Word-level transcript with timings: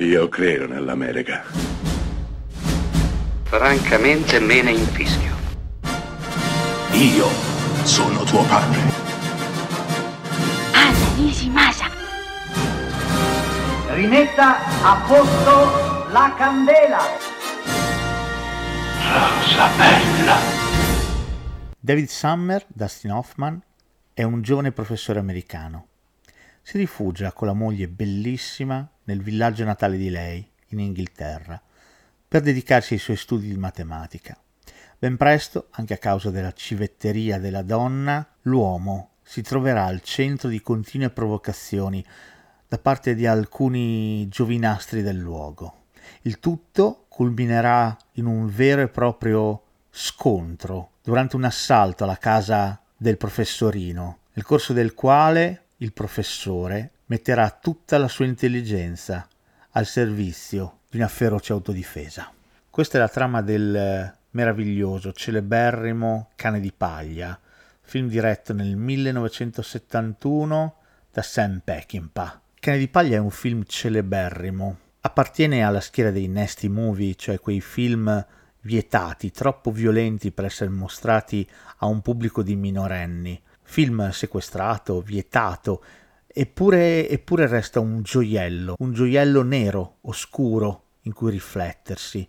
Io 0.00 0.28
credo 0.28 0.68
nell'America. 0.68 1.42
Francamente 3.42 4.38
me 4.38 4.62
ne 4.62 4.70
infischio. 4.70 5.34
Io 6.92 7.26
sono 7.82 8.22
tuo 8.22 8.44
padre. 8.44 8.78
Anna 10.72 11.14
Nishimasa. 11.16 11.86
Rimetta 13.88 14.58
a 14.84 15.04
posto 15.04 16.08
la 16.12 16.32
candela. 16.36 17.00
Rosa 19.02 19.68
bella. 19.76 20.36
David 21.80 22.06
Summer, 22.06 22.64
Dustin 22.68 23.10
Hoffman, 23.10 23.60
è 24.14 24.22
un 24.22 24.42
giovane 24.42 24.70
professore 24.70 25.18
americano. 25.18 25.87
Si 26.68 26.76
rifugia 26.76 27.32
con 27.32 27.46
la 27.46 27.54
moglie 27.54 27.88
bellissima 27.88 28.86
nel 29.04 29.22
villaggio 29.22 29.64
natale 29.64 29.96
di 29.96 30.10
lei, 30.10 30.46
in 30.66 30.80
Inghilterra, 30.80 31.58
per 32.28 32.42
dedicarsi 32.42 32.92
ai 32.92 32.98
suoi 32.98 33.16
studi 33.16 33.48
di 33.48 33.56
matematica. 33.56 34.38
Ben 34.98 35.16
presto, 35.16 35.68
anche 35.70 35.94
a 35.94 35.96
causa 35.96 36.28
della 36.28 36.52
civetteria 36.52 37.38
della 37.38 37.62
donna, 37.62 38.34
l'uomo 38.42 39.12
si 39.22 39.40
troverà 39.40 39.86
al 39.86 40.02
centro 40.02 40.50
di 40.50 40.60
continue 40.60 41.08
provocazioni 41.08 42.04
da 42.68 42.76
parte 42.76 43.14
di 43.14 43.24
alcuni 43.24 44.28
giovinastri 44.28 45.00
del 45.00 45.16
luogo. 45.16 45.84
Il 46.24 46.38
tutto 46.38 47.06
culminerà 47.08 47.96
in 48.16 48.26
un 48.26 48.46
vero 48.46 48.82
e 48.82 48.88
proprio 48.88 49.62
scontro 49.88 50.90
durante 51.02 51.34
un 51.34 51.44
assalto 51.44 52.04
alla 52.04 52.18
casa 52.18 52.78
del 52.94 53.16
professorino, 53.16 54.18
nel 54.34 54.44
corso 54.44 54.74
del 54.74 54.92
quale 54.92 55.62
il 55.78 55.92
professore 55.92 56.90
metterà 57.06 57.50
tutta 57.50 57.98
la 57.98 58.08
sua 58.08 58.24
intelligenza 58.24 59.28
al 59.70 59.86
servizio 59.86 60.80
di 60.90 60.96
una 60.96 61.08
feroce 61.08 61.52
autodifesa. 61.52 62.32
Questa 62.68 62.98
è 62.98 63.00
la 63.00 63.08
trama 63.08 63.42
del 63.42 64.14
meraviglioso, 64.30 65.12
celeberrimo 65.12 66.30
Cane 66.34 66.60
di 66.60 66.72
Paglia, 66.76 67.38
film 67.80 68.08
diretto 68.08 68.52
nel 68.52 68.76
1971 68.76 70.74
da 71.12 71.22
Sam 71.22 71.60
Peckinpah. 71.62 72.40
Cane 72.58 72.78
di 72.78 72.88
Paglia 72.88 73.16
è 73.16 73.20
un 73.20 73.30
film 73.30 73.62
celeberrimo, 73.64 74.78
appartiene 75.00 75.62
alla 75.62 75.80
schiera 75.80 76.10
dei 76.10 76.26
nasty 76.28 76.68
movie, 76.68 77.14
cioè 77.14 77.38
quei 77.38 77.60
film 77.60 78.26
vietati, 78.62 79.30
troppo 79.30 79.70
violenti 79.70 80.32
per 80.32 80.46
essere 80.46 80.70
mostrati 80.70 81.48
a 81.78 81.86
un 81.86 82.02
pubblico 82.02 82.42
di 82.42 82.56
minorenni. 82.56 83.40
Film 83.70 84.08
sequestrato, 84.12 85.02
vietato, 85.02 85.84
eppure, 86.26 87.06
eppure 87.06 87.46
resta 87.46 87.80
un 87.80 88.00
gioiello, 88.00 88.76
un 88.78 88.94
gioiello 88.94 89.42
nero, 89.42 89.98
oscuro, 90.00 90.84
in 91.02 91.12
cui 91.12 91.30
riflettersi. 91.30 92.26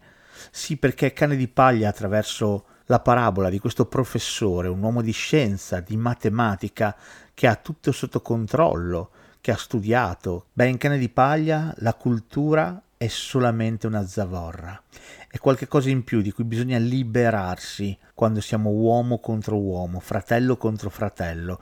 Sì, 0.51 0.75
perché 0.75 1.13
Cane 1.13 1.37
di 1.37 1.47
Paglia 1.47 1.87
attraverso 1.87 2.65
la 2.87 2.99
parabola 2.99 3.49
di 3.49 3.57
questo 3.57 3.85
professore, 3.85 4.67
un 4.67 4.83
uomo 4.83 5.01
di 5.01 5.13
scienza, 5.13 5.79
di 5.79 5.95
matematica, 5.95 6.93
che 7.33 7.47
ha 7.47 7.55
tutto 7.55 7.93
sotto 7.93 8.21
controllo, 8.21 9.09
che 9.39 9.51
ha 9.51 9.57
studiato. 9.57 10.47
Beh, 10.51 10.67
in 10.67 10.77
Cane 10.77 10.97
di 10.97 11.07
Paglia 11.07 11.73
la 11.77 11.93
cultura 11.93 12.83
è 13.01 13.07
solamente 13.07 13.87
una 13.87 14.05
zavorra, 14.05 14.77
è 15.29 15.37
qualcosa 15.37 15.89
in 15.89 16.03
più 16.03 16.19
di 16.19 16.33
cui 16.33 16.43
bisogna 16.43 16.77
liberarsi 16.77 17.97
quando 18.13 18.41
siamo 18.41 18.71
uomo 18.71 19.19
contro 19.19 19.57
uomo, 19.57 20.01
fratello 20.01 20.57
contro 20.57 20.89
fratello. 20.89 21.61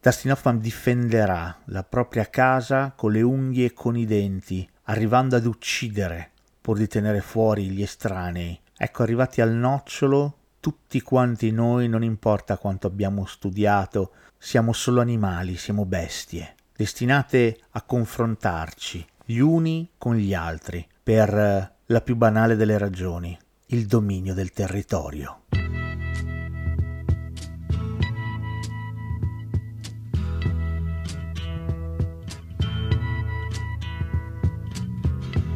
Dustin 0.00 0.30
Hoffman 0.30 0.60
difenderà 0.60 1.58
la 1.64 1.82
propria 1.82 2.30
casa 2.30 2.92
con 2.94 3.10
le 3.10 3.22
unghie 3.22 3.66
e 3.66 3.72
con 3.72 3.96
i 3.96 4.06
denti, 4.06 4.68
arrivando 4.84 5.34
ad 5.34 5.44
uccidere 5.44 6.30
pur 6.60 6.78
di 6.78 6.86
tenere 6.86 7.20
fuori 7.20 7.70
gli 7.70 7.82
estranei. 7.82 8.56
Ecco, 8.76 9.02
arrivati 9.02 9.40
al 9.40 9.50
nocciolo, 9.50 10.36
tutti 10.60 11.00
quanti 11.00 11.50
noi, 11.50 11.88
non 11.88 12.04
importa 12.04 12.58
quanto 12.58 12.86
abbiamo 12.86 13.26
studiato, 13.26 14.12
siamo 14.38 14.72
solo 14.72 15.00
animali, 15.00 15.56
siamo 15.56 15.84
bestie, 15.84 16.54
destinate 16.76 17.58
a 17.70 17.82
confrontarci 17.82 19.04
gli 19.26 19.38
uni 19.38 19.90
con 19.96 20.16
gli 20.16 20.34
altri 20.34 20.86
per 21.02 21.72
la 21.86 22.00
più 22.02 22.14
banale 22.14 22.56
delle 22.56 22.76
ragioni, 22.76 23.36
il 23.66 23.86
dominio 23.86 24.34
del 24.34 24.52
territorio. 24.52 25.40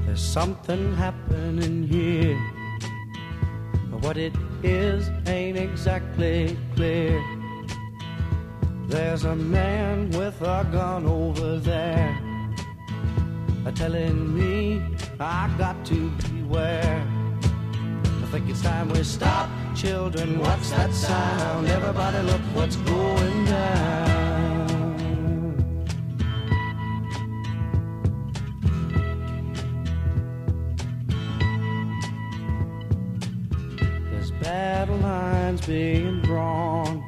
There's 0.05 0.23
something 0.23 0.95
happening 0.97 1.87
here. 1.87 2.37
But 3.91 4.03
what 4.03 4.17
it 4.17 4.35
is 4.63 5.11
ain't 5.27 5.59
exactly 5.59 6.57
clear. 6.75 7.21
There's 8.89 9.25
a 9.25 9.35
man 9.35 10.11
with 10.11 10.41
a 10.41 10.65
gun 10.73 11.07
over 11.07 11.61
there. 11.61 12.28
A 13.69 13.73
telling 13.73 14.35
me 14.35 14.81
I 15.21 15.55
got 15.59 15.85
to 15.85 16.09
beware. 16.33 17.07
I 18.03 18.27
think 18.31 18.49
it's 18.49 18.63
time 18.63 18.89
we 18.89 19.03
stop, 19.03 19.51
children. 19.77 20.39
What's 20.39 20.71
that 20.71 20.91
sound? 20.95 21.67
Everybody, 21.69 22.23
look 22.23 22.41
what's 22.55 22.77
going 22.77 23.45
down. 23.45 24.69
There's 34.11 34.31
battle 34.43 34.97
lines 34.97 35.67
being 35.67 36.23
drawn. 36.23 37.05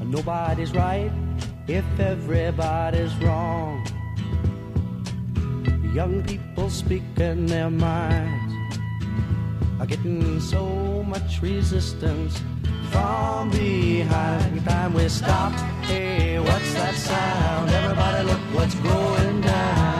And 0.00 0.10
nobody's 0.10 0.72
right 0.72 1.12
if 1.68 1.84
everybody's 2.00 3.14
wrong. 3.18 3.86
Young 5.98 6.22
people 6.22 6.70
speaking 6.70 7.46
their 7.46 7.68
minds 7.68 8.78
are 9.80 9.86
getting 9.86 10.38
so 10.38 11.02
much 11.02 11.42
resistance 11.42 12.40
from 12.92 13.50
behind. 13.50 14.64
Time 14.64 14.94
we 14.94 15.08
stop. 15.08 15.50
Hey, 15.86 16.38
what's 16.38 16.72
that 16.74 16.94
sound? 16.94 17.70
Everybody, 17.70 18.24
look 18.30 18.38
what's 18.54 18.76
going 18.76 19.40
down. 19.40 19.98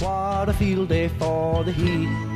What 0.00 0.50
a 0.50 0.52
field 0.52 0.90
day 0.90 1.08
for 1.08 1.64
the 1.64 1.72
heat. 1.72 2.35